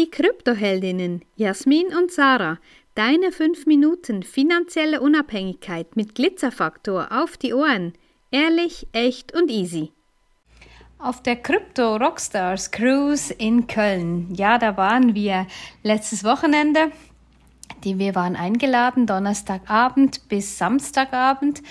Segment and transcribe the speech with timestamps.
[0.00, 2.56] Die Kryptoheldinnen Jasmin und Sarah,
[2.94, 7.92] deine 5 Minuten finanzielle Unabhängigkeit mit Glitzerfaktor auf die Ohren.
[8.30, 9.92] Ehrlich, echt und easy.
[10.98, 14.34] Auf der Crypto Rockstars Cruise in Köln.
[14.34, 15.46] Ja, da waren wir
[15.82, 16.92] letztes Wochenende.
[17.84, 21.62] Die, wir waren eingeladen, Donnerstagabend bis Samstagabend.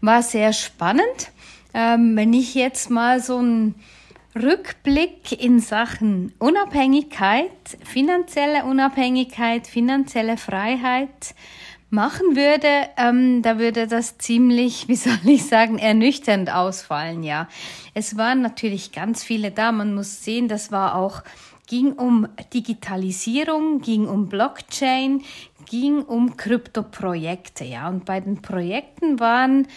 [0.00, 1.32] War sehr spannend.
[1.74, 3.74] Ähm, wenn ich jetzt mal so ein
[4.34, 7.50] Rückblick in Sachen Unabhängigkeit,
[7.84, 11.34] finanzielle Unabhängigkeit, finanzielle Freiheit
[11.90, 17.48] machen würde, ähm, da würde das ziemlich, wie soll ich sagen, ernüchternd ausfallen, ja.
[17.94, 19.70] Es waren natürlich ganz viele da.
[19.70, 21.22] Man muss sehen, das war auch,
[21.68, 25.22] ging um Digitalisierung, ging um Blockchain,
[25.66, 27.88] ging um Kryptoprojekte, ja.
[27.88, 29.68] Und bei den Projekten waren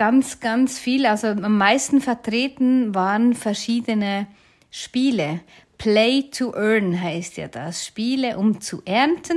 [0.00, 4.28] ganz, ganz viel, also am meisten vertreten waren verschiedene
[4.70, 5.40] Spiele.
[5.76, 9.36] Play to earn heißt ja das, Spiele um zu ernten.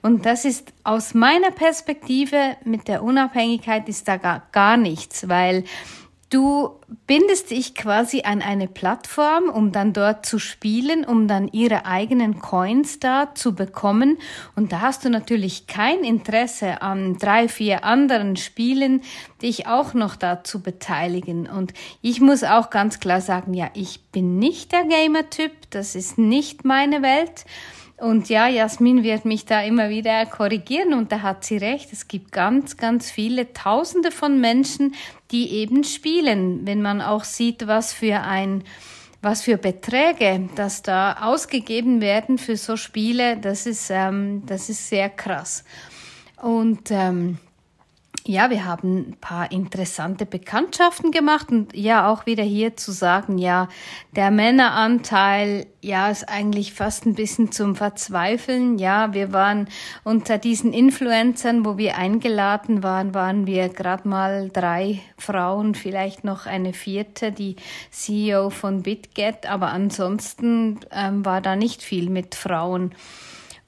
[0.00, 5.64] Und das ist aus meiner Perspektive mit der Unabhängigkeit ist da gar, gar nichts, weil
[6.30, 11.86] Du bindest dich quasi an eine Plattform, um dann dort zu spielen, um dann ihre
[11.86, 14.18] eigenen Coins da zu bekommen.
[14.54, 19.00] Und da hast du natürlich kein Interesse an drei, vier anderen Spielen,
[19.40, 21.48] dich auch noch da zu beteiligen.
[21.48, 25.52] Und ich muss auch ganz klar sagen, ja, ich bin nicht der Gamer-Typ.
[25.70, 27.46] Das ist nicht meine Welt.
[27.98, 31.92] Und ja, Jasmin wird mich da immer wieder korrigieren und da hat sie recht.
[31.92, 34.94] Es gibt ganz, ganz viele Tausende von Menschen,
[35.32, 36.64] die eben spielen.
[36.64, 38.62] Wenn man auch sieht, was für ein,
[39.20, 44.88] was für Beträge, das da ausgegeben werden für so Spiele, das ist, ähm, das ist
[44.88, 45.64] sehr krass.
[46.40, 47.38] Und ähm,
[48.28, 53.38] ja, wir haben ein paar interessante Bekanntschaften gemacht und ja, auch wieder hier zu sagen,
[53.38, 53.68] ja,
[54.14, 58.78] der Männeranteil, ja, ist eigentlich fast ein bisschen zum Verzweifeln.
[58.78, 59.68] Ja, wir waren
[60.04, 66.44] unter diesen Influencern, wo wir eingeladen waren, waren wir gerade mal drei Frauen, vielleicht noch
[66.44, 67.56] eine vierte, die
[67.90, 72.92] CEO von BitGet, aber ansonsten ähm, war da nicht viel mit Frauen.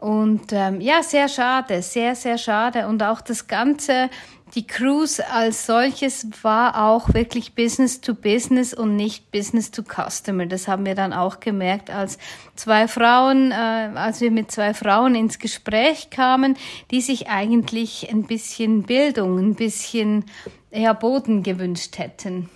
[0.00, 2.86] Und ähm, ja, sehr schade, sehr, sehr schade.
[2.86, 4.08] Und auch das Ganze,
[4.54, 10.46] die Cruise als solches war auch wirklich Business to Business und nicht Business to Customer.
[10.46, 12.18] Das haben wir dann auch gemerkt, als
[12.56, 16.56] zwei Frauen, äh, als wir mit zwei Frauen ins Gespräch kamen,
[16.90, 20.24] die sich eigentlich ein bisschen Bildung, ein bisschen
[20.72, 22.48] ja, Boden gewünscht hätten.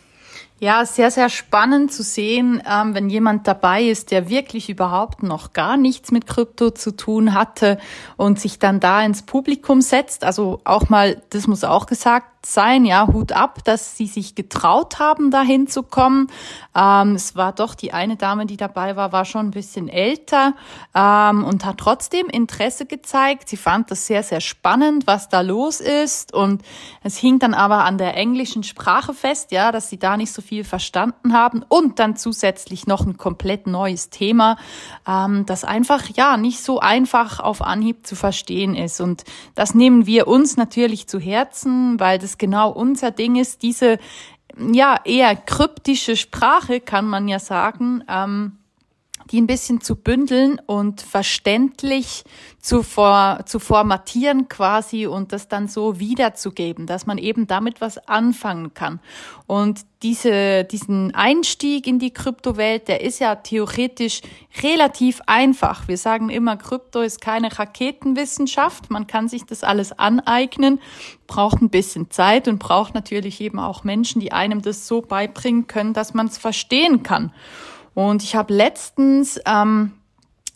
[0.64, 5.52] Ja, sehr, sehr spannend zu sehen, ähm, wenn jemand dabei ist, der wirklich überhaupt noch
[5.52, 7.76] gar nichts mit Krypto zu tun hatte
[8.16, 10.25] und sich dann da ins Publikum setzt.
[10.25, 14.99] Also auch mal, das muss auch gesagt sein, ja, Hut ab, dass sie sich getraut
[14.99, 16.28] haben, dahin zu kommen.
[16.75, 20.55] Ähm, es war doch die eine Dame, die dabei war, war schon ein bisschen älter
[20.94, 23.49] ähm, und hat trotzdem Interesse gezeigt.
[23.49, 26.34] Sie fand das sehr, sehr spannend, was da los ist.
[26.34, 26.62] Und
[27.03, 30.43] es hing dann aber an der englischen Sprache fest, ja, dass sie da nicht so
[30.43, 31.65] viel verstanden haben.
[31.69, 34.56] Und dann zusätzlich noch ein komplett neues Thema,
[35.06, 39.00] ähm, das einfach, ja, nicht so einfach auf Anhieb zu verstehen ist.
[39.00, 39.25] Und
[39.55, 43.99] das nehmen wir uns natürlich zu Herzen, weil das genau unser Ding ist, diese
[44.56, 48.59] ja eher kryptische Sprache, kann man ja sagen, ähm,
[49.31, 52.25] die ein bisschen zu bündeln und verständlich
[52.59, 57.99] zu, for, zu formatieren quasi und das dann so wiederzugeben, dass man eben damit was
[58.09, 59.01] anfangen kann.
[59.47, 64.23] Und diese, diesen Einstieg in die Kryptowelt, der ist ja theoretisch
[64.62, 65.89] relativ einfach.
[65.89, 68.91] Wir sagen immer, Krypto ist keine Raketenwissenschaft.
[68.91, 70.81] Man kann sich das alles aneignen,
[71.27, 75.67] braucht ein bisschen Zeit und braucht natürlich eben auch Menschen, die einem das so beibringen
[75.67, 77.33] können, dass man es verstehen kann.
[77.94, 79.93] Und ich habe letztens ähm,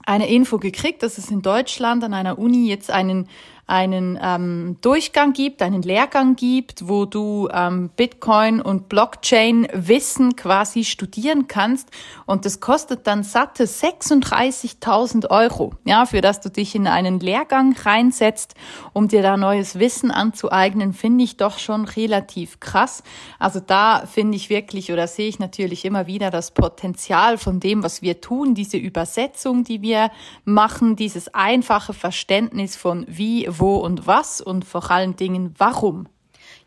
[0.05, 3.29] eine Info gekriegt, dass es in Deutschland an einer Uni jetzt einen
[3.69, 11.49] einen ähm, Durchgang gibt, einen Lehrgang gibt, wo du ähm, Bitcoin und Blockchain-Wissen quasi studieren
[11.49, 11.91] kannst.
[12.25, 17.77] Und das kostet dann satte 36.000 Euro, ja, für das du dich in einen Lehrgang
[17.77, 18.55] reinsetzt,
[18.95, 23.03] um dir da neues Wissen anzueignen, finde ich doch schon relativ krass.
[23.39, 27.83] Also da finde ich wirklich oder sehe ich natürlich immer wieder das Potenzial von dem,
[27.83, 30.11] was wir tun, diese Übersetzung, die wir
[30.47, 36.09] machen, dieses einfache Verständnis von wie, wo und was und vor allen Dingen warum.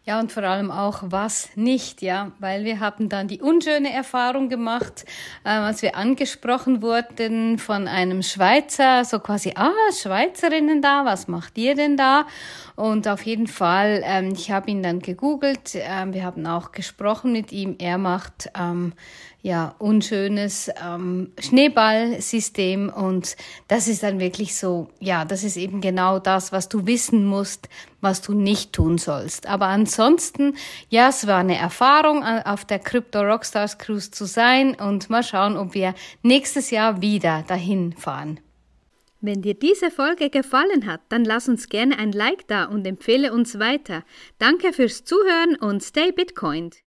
[0.03, 4.50] Ja, und vor allem auch was nicht, ja, weil wir haben dann die unschöne Erfahrung
[4.50, 5.06] gemacht,
[5.44, 11.56] äh, als wir angesprochen wurden von einem Schweizer, so quasi, ah, Schweizerinnen da, was macht
[11.59, 12.25] ihr denn da?
[12.75, 17.31] Und auf jeden Fall, ähm, ich habe ihn dann gegoogelt, ähm, wir haben auch gesprochen
[17.31, 18.94] mit ihm, er macht ähm,
[19.44, 23.36] ja, unschönes ähm, Schneeballsystem und
[23.68, 27.68] das ist dann wirklich so, ja, das ist eben genau das, was du wissen musst,
[28.01, 29.47] was du nicht tun sollst.
[29.47, 30.55] Aber ansonsten,
[30.89, 35.23] ja, es war eine Erfahrung, äh, auf der Crypto Rockstars Cruise zu sein und mal
[35.23, 38.39] schauen, ob wir nächstes Jahr wieder dahin fahren.
[39.19, 43.33] Wenn dir diese Folge gefallen hat, dann lass uns gerne ein Like da und empfehle
[43.33, 44.03] uns weiter.
[44.39, 46.77] Danke fürs Zuhören und stay Bitcoined.